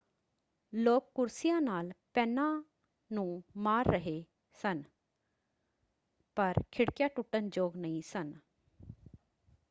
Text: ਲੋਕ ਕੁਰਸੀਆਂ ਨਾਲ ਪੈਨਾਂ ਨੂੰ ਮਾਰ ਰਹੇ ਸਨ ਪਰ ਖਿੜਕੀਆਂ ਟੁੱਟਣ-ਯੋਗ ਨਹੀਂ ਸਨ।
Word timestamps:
ਲੋਕ 0.73 1.11
ਕੁਰਸੀਆਂ 1.15 1.61
ਨਾਲ 1.61 1.91
ਪੈਨਾਂ 2.13 2.63
ਨੂੰ 3.11 3.43
ਮਾਰ 3.57 3.85
ਰਹੇ 3.85 4.23
ਸਨ 4.55 4.83
ਪਰ 6.37 6.53
ਖਿੜਕੀਆਂ 6.71 7.09
ਟੁੱਟਣ-ਯੋਗ 7.09 7.77
ਨਹੀਂ 7.77 8.01
ਸਨ। 8.01 8.33